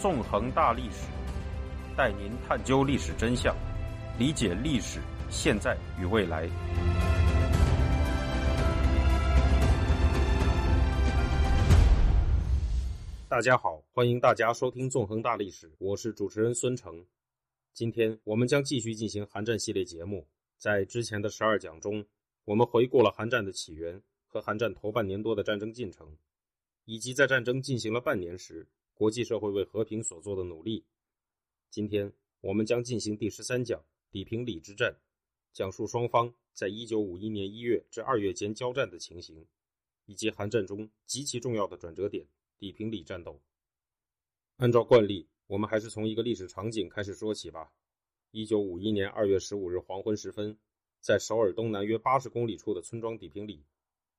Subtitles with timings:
[0.00, 1.06] 纵横大历史，
[1.94, 3.54] 带您探究历史真相，
[4.18, 4.98] 理解历史
[5.28, 6.48] 现在与未来。
[13.28, 17.04] 大家好，欢迎大家收听《纵横大历史》，我是主持人孙成。
[17.74, 20.26] 今天我们将继续进行韩战系列节目。
[20.56, 22.02] 在之前的十二讲中，
[22.46, 26.16] 我们回顾了韩战的起源和韩战头半年多的战争进程。
[26.86, 28.66] 以及在战争进行了半年时，
[29.00, 30.84] 国际社会为和平所做的努力。
[31.70, 33.82] 今天我们将进行第十三讲——
[34.12, 34.94] 底平里之战，
[35.54, 39.46] 讲述双方在一九五一年一月至二月间交战的情形，
[40.04, 42.28] 以及韩战中极其重要的转折点——
[42.60, 43.40] 底平里战斗。
[44.58, 47.72] 按照惯例，我们还是从一个历史场景开始说起吧。
[48.32, 50.58] 一九五一年二月十五日黄昏时分，
[51.00, 53.64] 在首尔东南约八十公里处的村庄底平里，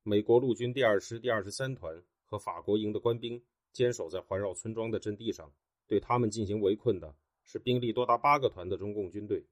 [0.02, 2.02] 美国陆军第二师第二十三团。
[2.24, 5.52] 和法国营的官兵坚守在环绕村庄的阵地上，
[5.86, 9.44] 对他们进行围困的是兵力多达八个团的中共军队。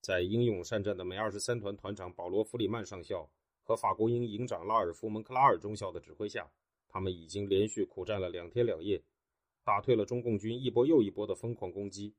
[0.00, 3.28] 在英勇善战的美二十三团团长保罗·弗里曼上校
[3.62, 6.48] 和法国营营长拉尔夫·蒙克拉尔中校的指挥下，
[6.88, 9.02] 他们已经连续苦战了两天两夜，
[9.64, 12.14] 打退了中共军一波又一波的疯狂攻击。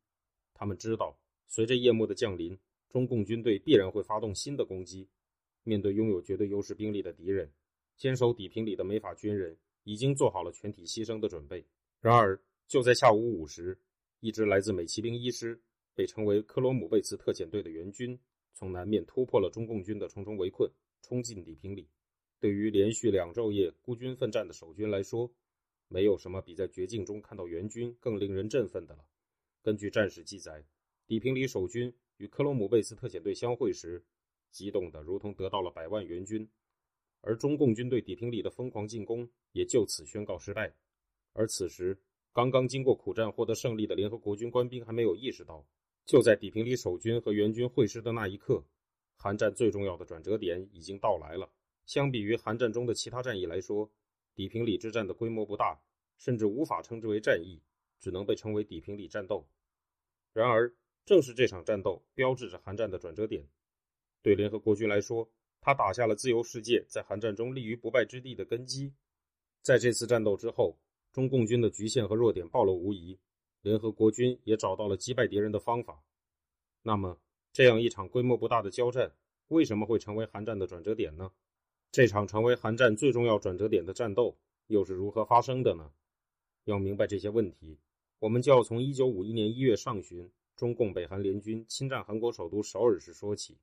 [0.53, 2.59] 他们知道，随着夜幕的降临，
[2.89, 5.07] 中共军队必然会发动新的攻击。
[5.63, 7.49] 面对拥有绝对优势兵力的敌人，
[7.95, 9.57] 坚守底平里的美法军人。
[9.89, 11.65] 已经做好了全体牺牲的准备。
[11.99, 13.75] 然而，就在下午五时，
[14.19, 15.59] 一支来自美骑兵一师、
[15.95, 18.19] 被称为科罗姆贝茨特遣队的援军，
[18.53, 20.69] 从南面突破了中共军的重重围困，
[21.01, 21.89] 冲进底平里。
[22.39, 25.33] 对于连续两昼夜孤军奋战的守军来说，
[25.87, 29.03] 没有什么比在绝境中看到援军更令人振奋的了。
[29.63, 30.63] 根据战史记载，
[31.07, 34.05] 底平里守军与科罗姆贝茨特遣队相会时，
[34.51, 36.47] 激动得如同得到了百万援军。
[37.21, 40.73] 而中共军队底平里的疯狂进攻也就此宣告失败。
[41.33, 41.97] 而此时，
[42.33, 45.65] 刚刚经过苦战获得胜利的联合国军官兵还没有意识到，
[46.05, 48.63] 就在底平里守军和援军会师的那一刻，
[49.15, 51.51] 韩战最重要的转折点已经到来了。
[51.85, 53.91] 相比于韩战中的其他战役来说，
[54.35, 55.81] 底平里之战的规模不大，
[56.17, 57.61] 甚至无法称之为战役，
[57.99, 59.47] 只能被称为底平里战斗。
[60.33, 60.73] 然而，
[61.05, 63.47] 正是这场战斗标志着韩战的转折点。
[64.21, 65.29] 对联合国军来说，
[65.61, 68.93] 他打下了自由世界在韩战中立于不败之地的根基。
[69.61, 70.77] 在这次战斗之后，
[71.11, 73.19] 中共军的局限和弱点暴露无遗，
[73.61, 76.01] 联合国军也找到了击败敌人的方法。
[76.81, 77.19] 那么，
[77.51, 79.11] 这样一场规模不大的交战，
[79.49, 81.29] 为什么会成为韩战的转折点呢？
[81.91, 84.37] 这场成为韩战最重要转折点的战斗
[84.67, 85.91] 又是如何发生的呢？
[86.63, 87.77] 要明白这些问题，
[88.19, 93.57] 我们就要从1951年1月上旬，中共北韩联军侵占韩国首都首尔时说起。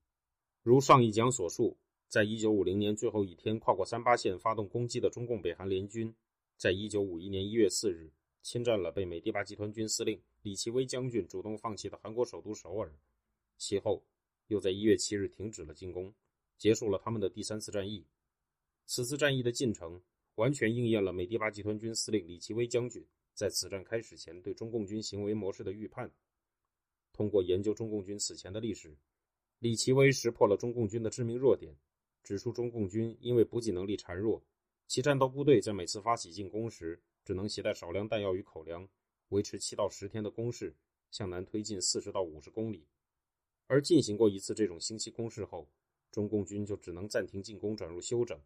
[0.62, 1.76] 如上一讲所述。
[2.08, 6.14] 在一九五零年最后一天跨过三八线发动攻击的中共北韩联军，
[6.56, 8.12] 在一九五一年一月四日
[8.42, 12.94] 侵占了被美第八集团军司令李奇微将军主动放弃的韩国首都首尔，
[13.58, 14.04] 其后
[14.46, 16.14] 又在一月七日停止了进攻，
[16.56, 18.06] 结束了他们的第三次战役。
[18.86, 20.00] 此次战役的进程
[20.36, 26.08] 完全应验了美第八集团军司令李奇微将军在此战开始前对中共军行为模式的预判。
[27.12, 28.96] 通过研究中共军此前的历史，
[29.58, 31.74] 李奇微识破了中共军的致命弱点。
[32.26, 34.42] 指出，中共军因为补给能力孱弱，
[34.88, 38.88] 其战斗部队在每次发起进攻时，只能携带少量弹药与口粮，
[39.28, 40.74] 维持七到十天的攻势，
[41.12, 42.88] 向南推进四十到五十公里。
[43.68, 45.68] 而进行过一次这种星期攻势后，
[46.10, 48.36] 中共军就只能暂停进攻，转入休整。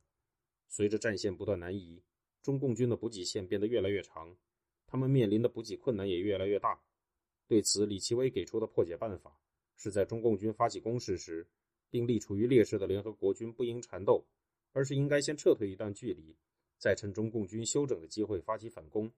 [0.68, 2.02] 随着战线不断南移，
[2.42, 4.36] 中共军的补给线变得越来越长，
[4.86, 6.82] 他们面临的补给困难也越来越大。
[7.48, 9.40] 对此，李奇微给出的破解办法
[9.74, 11.48] 是在中共军发起攻势时。
[11.90, 14.24] 兵力处于劣势的联合国军不应缠斗，
[14.72, 16.36] 而是应该先撤退一段距离，
[16.78, 19.12] 再趁中共军休整的机会发起反攻，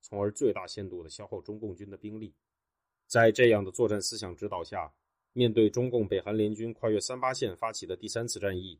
[0.00, 2.34] 从而最大限度地消耗中共军的兵力。
[3.06, 4.92] 在这样的作战思想指导下，
[5.32, 8.78] 面对中共北韩联军跨越三八线发起的第三次战役，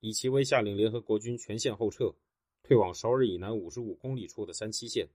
[0.00, 2.14] 李奇微下令联合国军全线后撤，
[2.62, 5.06] 退往首尔以南五十五公里处的三七线。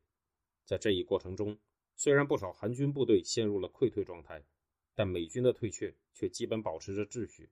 [0.63, 1.57] 在这一过程中，
[1.95, 4.43] 虽然不少韩军部队陷入了溃退状态，
[4.93, 7.49] 但美军的退却却基本保持着秩序。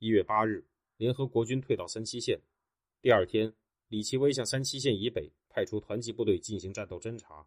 [0.00, 0.64] 一月八日，
[0.96, 2.38] 联合国军退到三七线。
[3.02, 3.52] 第二天，
[3.88, 7.44] 李奇微向三七线以北派出团级部队进行战斗侦察，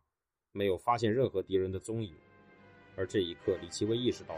[0.51, 2.13] 没有发现任何敌人的踪影。
[2.97, 4.35] 而这一刻，李奇微意识到，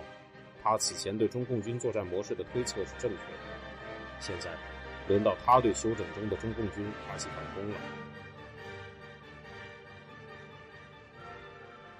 [0.61, 4.19] 他此前对中共军作战模式的推测是正确的。
[4.19, 4.55] 现在，
[5.07, 7.75] 轮到他对休整中的中共军发起反攻了。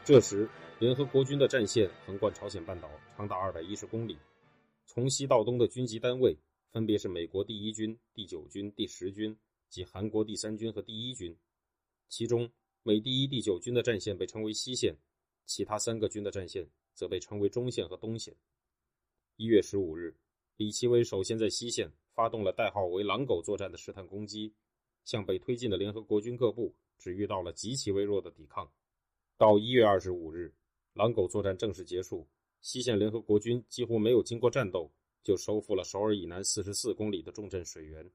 [0.03, 2.87] 这时，联合国军的战线横贯朝鲜半岛，
[3.17, 4.15] 长达二百一十公里。
[4.85, 6.37] 从西到东的军级单位
[6.69, 9.37] 分别是美国第一军、第九军、第十军
[9.69, 11.35] 及韩国第三军和第一军。
[12.09, 12.51] 其中，
[12.83, 14.95] 美第一、第九军的战线被称为西线，
[15.45, 18.35] 其他三个军的战线则被称为中线和东线。
[19.35, 20.15] 一月十五日，
[20.57, 24.53] 李奇微首先在西线发动了代号为“狼狗作战”的试探攻击，
[25.05, 28.71] 向北推进的联合国军各部只遇到了极其微弱的抵抗。
[29.37, 30.53] 到一月二十五日，
[30.93, 32.27] 狼狗作战正式结束，
[32.63, 38.09] 西线联合国军几乎没有经过战斗就收复了首尔以南四十四公里的重镇水源，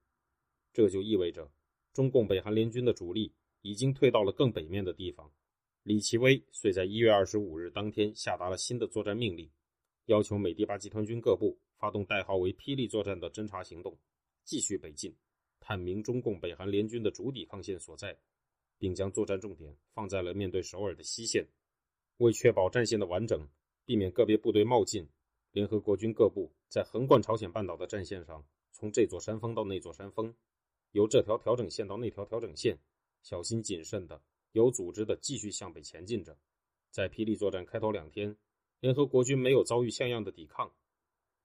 [0.72, 1.48] 这就意味着
[1.92, 3.32] 中共北韩联军的主力。
[3.62, 5.30] 已经退到了更北面的地方。
[5.82, 9.50] 李奇微遂在一月二十五日当天下达了新的作战命令，
[10.06, 13.98] 要求美第八集团军各部发动代号为“霹雳作战”的侦察行动，
[14.44, 15.12] 继续北进，
[15.58, 18.16] 探明中共北韩联军的主抵抗线所在，
[18.78, 21.44] 并将作战重点放在了面对首尔的西线。
[22.18, 23.44] 为确保战线的完整，
[23.88, 25.08] 避免个别部队冒进，
[25.50, 30.34] 联合国军各部在横贯朝鲜半岛的战线上，从这座山峰到那座山峰，
[30.92, 32.78] 由这条调整线到那条调整线。
[33.22, 34.20] 小心谨慎的、
[34.52, 36.36] 有组织的继续向北前进着。
[36.90, 38.36] 在霹雳作战开头两天，
[38.80, 40.70] 联合国军没有遭遇像样的抵抗。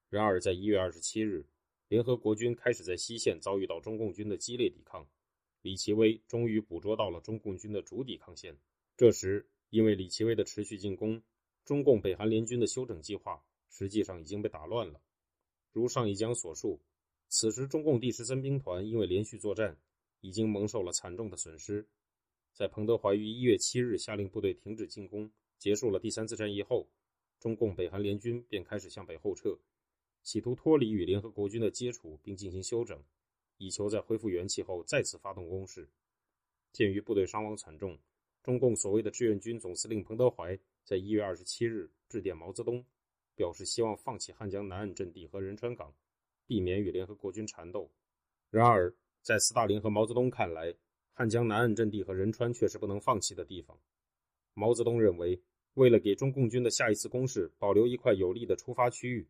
[0.10, 1.46] 然而，在一月二十七日，
[1.88, 5.07] 联合国军开始在西线遭遇到中共军的激烈抵抗。
[5.62, 8.57] 李奇微终于捕捉到了中共军的主抵抗线。
[8.98, 11.24] 这时，因为李奇微的持续进攻，
[11.65, 15.01] 中共北韩联军的休整计划实际上已经被打乱了。
[15.71, 16.80] 如上一讲所述，
[17.27, 19.77] 此时中共第十三兵团因为连续作战。
[20.25, 21.86] 已经蒙受了惨重的损失。
[22.54, 25.30] 在彭德怀于一月七日下令部队停止进攻，
[25.60, 26.88] 结束了第三次战役后，
[27.42, 29.60] 中共北韩联军便开始向北后撤，
[30.21, 33.04] 企图脱离与联合国军的接触并进行休整，
[33.57, 35.89] 以求在恢复元气后再次发动攻势。
[36.71, 38.00] 鉴于部队伤亡惨重，
[38.42, 42.85] 中共所谓的志愿军总司令彭德怀在一月二十七日致电毛泽东，
[43.35, 45.95] 表示希望放弃汉江南岸阵地和仁川港，
[46.45, 47.89] 避免与联合国军缠斗。
[48.50, 50.75] 然而，在斯大林和毛泽东看来，
[51.13, 53.80] 汉江南岸阵地和仁川却是不能放弃的地方。
[54.53, 55.41] 毛泽东认为，
[55.75, 59.27] 为了给中共军的下一次攻势保留一块有利的出发区域，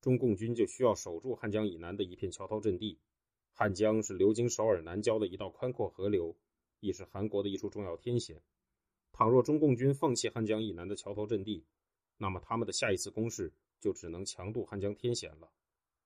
[0.00, 2.98] 中共军就需要守住汉江以南的一片桥头阵地。
[3.52, 6.36] 汉江是流经首尔南郊的一道宽阔河流，
[6.80, 8.42] 亦是韩国的一处重要天险。
[9.16, 11.64] 倘若中共军放弃汉江以南的桥头阵地，
[12.18, 15.50] 那么他们的下一次攻势就只能强渡汉江天险了。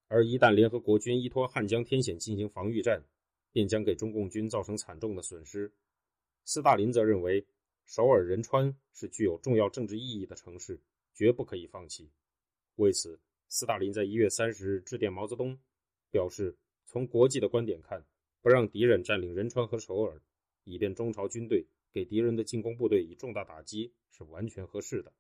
[0.07, 3.03] 而一旦联合国军依托汉江天险进行防御战，
[3.51, 5.73] 便将给中共军造成惨重的损失。
[6.45, 7.45] 斯大林则认为，
[7.85, 10.79] 首尔仁川是具有重要政治意义的城市，
[11.13, 12.09] 绝不可以放弃。
[12.77, 13.19] 为此，
[13.49, 15.59] 斯大林在一月三十日致电毛泽东，
[16.13, 18.05] 表示从国际的观点看，
[18.41, 20.23] 不让敌人占领仁川和首尔，
[20.63, 25.13] 以便中朝军队给敌人的进攻部队以重大打击，是完全合适的。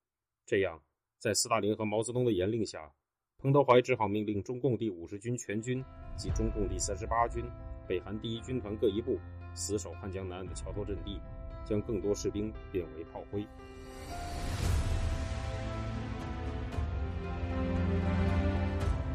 [0.47, 0.81] 这样，
[1.19, 2.93] 在斯大林和毛泽东的严令下，
[3.39, 5.85] 彭德怀只好命令中共第五十军全军
[6.17, 7.45] 及中共第三十八军。
[7.89, 9.19] 北韩第一军团各一部，
[9.53, 11.21] 死守汉江南岸的桥头阵地，
[11.65, 13.45] 将更多士兵变为炮灰。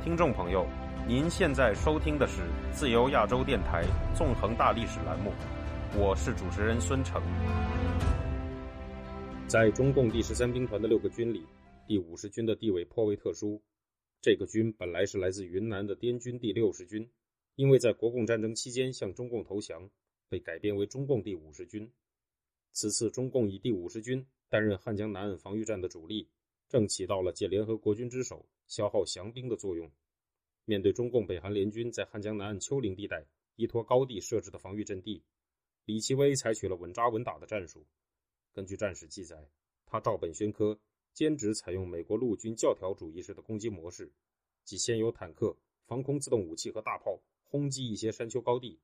[0.04, 0.68] 听众朋友，
[1.08, 2.42] 您现在收听的是
[2.74, 5.32] 自由亚洲电台纵横大历史栏目，
[5.98, 7.24] 我是主持人孙成。
[9.48, 11.42] 在中共第十三兵团的六个军里，
[11.88, 13.62] 第五十军的地位颇为特殊。
[14.20, 17.10] 这个军本来是来自云南的滇军第六十军。
[17.56, 19.90] 因为在国共战争期间向中共投降，
[20.28, 21.90] 被改编为中共第五十军。
[22.74, 26.28] 此次中共以第五十军担任汉江南岸防御战的主力，
[26.68, 29.90] 正起到了借联合国军之手消耗降兵的作用。
[30.66, 33.26] 面对中共北韩联军在汉江南岸丘陵地带
[33.56, 35.24] 依托高地设置的防御阵地，
[35.86, 37.86] 李奇微采取了稳扎稳打的战术。
[38.52, 39.50] 根据战史记载，
[39.86, 40.80] 他照本宣科，
[41.14, 44.12] 坚持采用美国陆军教条主义式的攻击模式，
[44.64, 47.20] 即先有坦克、防空自动武器和大炮。
[47.48, 48.78] 轰击一些山丘高地，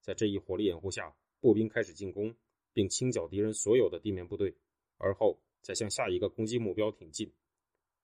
[0.00, 2.32] 在这一火力掩护下，步兵开始进攻，
[2.72, 4.54] 并清剿敌人所有的地面部队，
[4.96, 7.32] 而后再向下一个攻击目标挺进。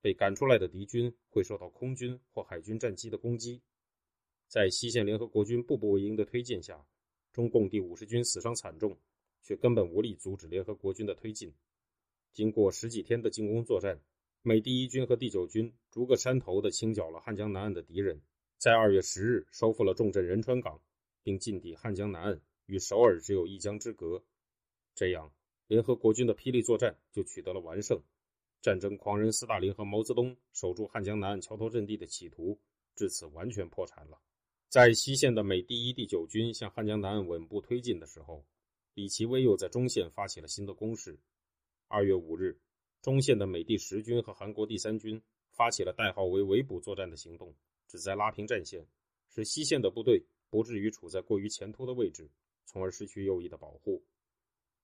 [0.01, 3.63] 被赶出来的敌军会受到空军或海军战机的攻击。
[4.49, 6.85] 在西线联合国军步步为营的推进下，
[7.39, 8.99] 中共第五十军死伤惨重，
[9.45, 11.55] 却根本无力阻止联合国军的推进。
[12.33, 14.01] 经过十几天的进攻作战，
[14.43, 18.21] 美第一军和第九军逐个山头的清剿了汉江南岸的敌人。
[18.57, 20.83] 在二月十日收复了重镇仁川港，
[21.23, 24.25] 并进抵汉江南岸，与首尔只有一江之隔。
[24.97, 25.33] 这样，
[25.69, 28.03] 联合国军的霹雳作战就取得了完胜。
[28.61, 32.59] 战争狂人斯大林和毛泽东守住汉江南岸桥头阵地的企图，
[32.97, 34.21] 至此完全破产了。
[34.69, 38.45] 在西线的美第一、第九军向汉江南岸稳步推进的时候，
[38.93, 41.19] 李奇微又在中线发起了新的攻势。
[41.87, 42.61] 二月五日，
[43.01, 45.23] 中线的美第十军和韩国第三军
[45.53, 47.55] 发起了代号为“围捕作战”的行动。
[47.87, 48.87] 旨在拉平战线，
[49.31, 52.29] 使西线的部队不至于处在过于前突的位置，
[52.67, 54.05] 从而失去右翼的保护。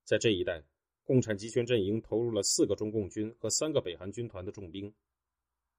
[0.05, 0.63] 在这一带，
[1.03, 4.95] 共产集权阵营投入了四个中共军和三个北韩军团的重兵。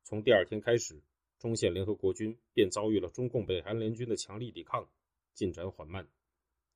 [0.04, 1.02] 从第二天开始，
[1.38, 4.90] 中线联合国军便遭遇了中共北韩联军的强力抵抗，
[5.34, 6.08] 进展缓慢。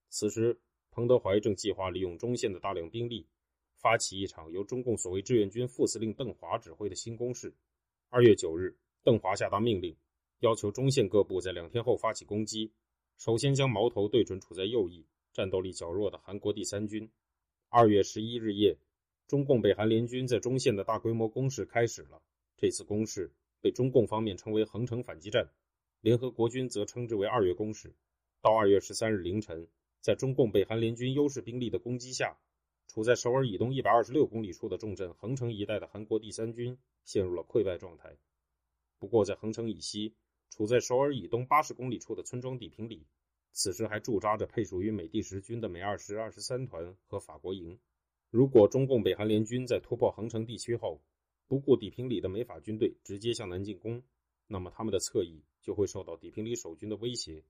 [0.09, 0.59] 此时，
[0.91, 3.27] 彭德怀正计划利用中线的大量兵力，
[3.75, 7.53] 发起一场由中共所谓志愿军副司令邓华指挥的新攻势。
[8.09, 9.95] 二月九日，邓华下达命令，
[10.39, 12.71] 要求中线各部在两天后发起攻击，
[13.17, 17.09] 首先将矛头对准处在右翼、战斗力较弱的韩国第三军。
[17.69, 18.77] 二月十一日夜，
[19.27, 22.21] 中共北韩联军在中线的大规模攻势开始了。
[22.57, 25.49] 这次攻势被中共方面称为“横城反击战”，
[26.01, 27.93] 联合国军则称之为“二月攻势”。
[28.41, 29.67] 到二月十三日凌晨，
[30.01, 32.37] 在中共北韩联军优势兵力的攻击下，
[32.87, 38.17] 处在首尔以东一百二十六公里处的重镇横城一带的韩国第三军陷入了溃败状态。
[38.97, 40.15] 不过，在横城以西，
[40.49, 43.07] 处在首尔以东八十公里处的村庄地平里。
[43.51, 47.79] 此时还驻扎着配属于美第十军的美二十二十三团和法国营。
[48.29, 51.01] 如果中共北韩联军在突破横城地区后，
[51.49, 54.01] 不顾底平里的美法军队直接向南进攻，
[54.47, 57.43] 那么他们的侧翼就会受到底平里守军的威胁。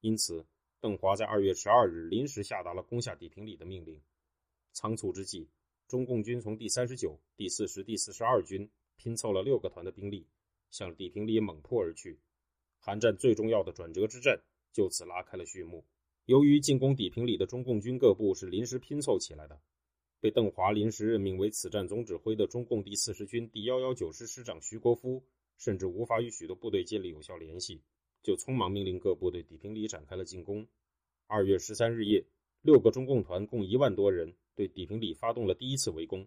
[0.00, 0.44] 因此，
[0.80, 4.00] 邓华在二月十二日临时下达了攻下底平里的命令。
[4.72, 5.48] 仓促之际，
[5.86, 10.26] 中共军从第三十九、第四十、第四十二军拼凑了六个团的兵力，
[10.72, 12.18] 向底平里猛扑而去。
[12.80, 14.40] 韩战最重要的转折之战。
[14.72, 15.86] 就此拉开了序幕。
[16.26, 19.58] 由于进攻底平里的中共军各部是临时拼凑起来的，
[20.26, 25.22] 被邓华临时任命为此战总指挥的中共第四十军第幺幺九师师长徐国夫，
[25.56, 27.80] 甚至无法与许多部队建立有效联系，
[28.24, 30.66] 就匆忙命令各部对底平里展开了进攻。
[31.28, 32.26] 二月十三日夜，
[32.60, 36.26] 六个中共团共一万多人对底平里发动了第一次围攻。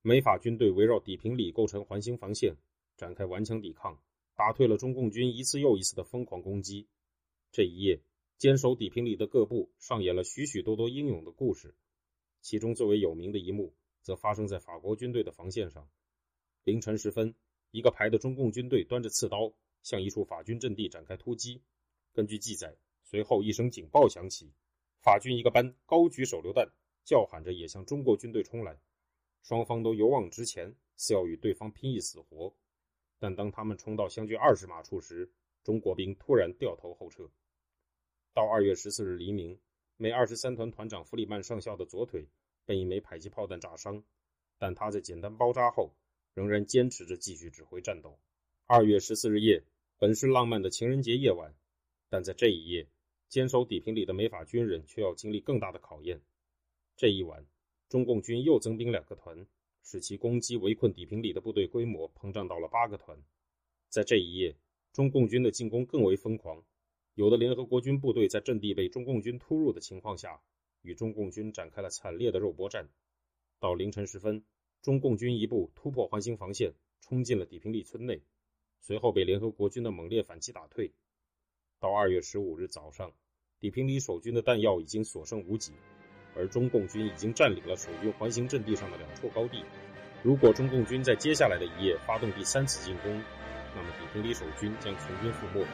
[0.00, 2.54] 美法军队围绕底平里构成环形防线，
[2.96, 3.98] 展开顽强抵抗，
[4.36, 6.86] 打退了中共军一次又一次的疯狂攻击。
[7.50, 8.00] 这一夜，
[8.38, 11.74] 坚守底平里的各部上演了许许多多英勇的故事。
[12.40, 15.88] 其中最为有名的一幕，则发生在法国军队的防线上。
[16.64, 17.34] 凌晨时分，
[17.70, 21.62] 一个排的中共军队端着刺刀向一处法军阵地展开突击。
[22.12, 24.52] 根据记载，随后一声警报响起，
[25.00, 26.70] 法军一个班高举手榴弹，
[27.04, 28.80] 叫喊着也向中国军队冲来。
[29.42, 32.54] 双方都勇往直前，似要与对方拼一死活。
[33.18, 35.30] 但当他们冲到相距二十码处时，
[35.62, 37.30] 中国兵突然掉头后撤。
[38.32, 39.58] 到二月十四日黎明，
[40.02, 42.26] 美二十三团团长弗里曼上校的左腿
[42.64, 44.02] 被一枚迫击炮弹炸伤，
[44.56, 45.92] 但他在简单包扎后，
[46.32, 48.18] 仍然坚持着继续指挥战斗。
[48.64, 49.62] 二月十四日夜，
[49.98, 51.54] 本是浪漫的情人节夜晚，
[52.08, 52.88] 但在这一夜，
[53.28, 56.22] 坚守底平里的美法军人却要经历更大的考验。
[56.96, 57.44] 这一晚，
[57.90, 59.46] 中共军又增兵两个团，
[59.82, 63.22] 使其攻击围困底平里的部队规模膨胀到了八个团。
[63.90, 64.56] 在这一夜，
[64.94, 66.64] 中共军的进攻更为疯狂。
[67.20, 70.40] 有的联合国军部队在阵地被中共军突入的情况下，
[70.80, 72.88] 与中共军展开了惨烈的肉搏战。
[73.58, 74.42] 到凌晨时分，
[74.80, 76.72] 中共军一部突破环形防线，
[77.02, 78.22] 冲进了底平里村内，
[78.80, 80.94] 随后被联合国军的猛烈反击打退。
[81.78, 83.12] 到二月十五日早上，
[83.58, 85.74] 底平里守军的弹药已经所剩无几，
[86.34, 89.62] 而中共军已经占领了守军环形阵地上的两处高地。
[90.22, 93.12] 如果中共军在接下来的一夜发动第三次进攻，
[93.76, 95.66] 那么底平里守军将全军覆没。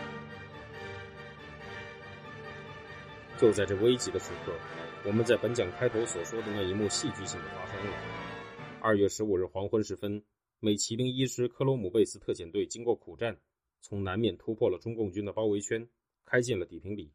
[3.39, 4.53] 就在这危急的时刻，
[5.05, 7.93] 我们在本讲开头所说的那一幕戏剧性的发生了。
[8.81, 10.25] 二月十五日黄昏时分，
[10.59, 13.39] 美骑兵一师科罗姆贝斯特遣队经过苦战，
[13.83, 15.87] 从南面突破了中共军的包围圈，
[16.25, 17.13] 开进了底平里。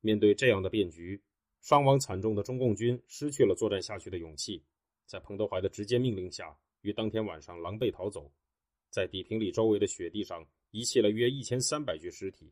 [0.00, 1.20] 面对这样的变局，
[1.60, 4.62] 伤亡惨重的中共军失去了作战下去的勇气，
[5.04, 8.32] 在彭德怀的直接命令下，于当天晚上狼狈逃走，
[8.88, 12.50] 在底平里周围的雪地上遗弃了约一千三百具尸体。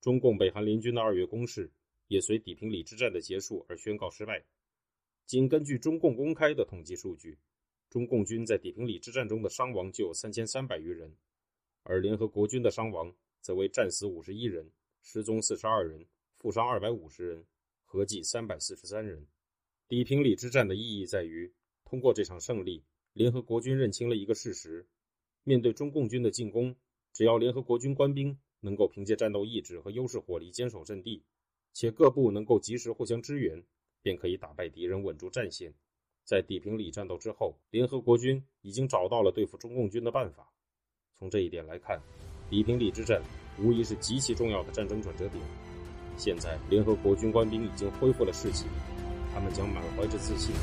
[0.00, 1.70] 中共北韩联军的二月攻势。
[2.10, 4.44] 也随底平里之战的结束而宣告失败。
[5.26, 7.38] 仅根据中共公开的统计数据，
[7.88, 11.16] 中共军在底平里之战中的伤亡就有三千三百余人，
[11.84, 17.46] 而联合国军的伤亡则为战死五十一人，失踪四十二人，负伤二百五十人，
[17.84, 19.24] 合计三百四十三人。
[19.86, 24.84] 底平里之战的意义在于，通过这场胜利，联合国军认清了一个事实：
[25.44, 26.74] 面对中共军的进攻，
[27.12, 31.22] 只要联合国军官兵能够凭借战斗意志和优势火力坚守阵地。
[31.72, 33.62] 且各部能够及时互相支援，
[34.02, 35.72] 便可以打败敌人，稳住战线。
[36.24, 40.48] 在地平里战斗之后，联合国军已经找到了对付中共军的办法。
[41.18, 42.00] 从这一点来看，
[42.48, 43.20] 地平里之战
[43.58, 45.42] 无疑是极其重要的战争转折点。
[46.16, 48.66] 现在，联合国军官兵已经恢复了士气，
[49.32, 50.54] 他们将满怀着自信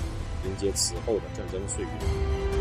[0.46, 2.57] 迎接此后的战争岁月。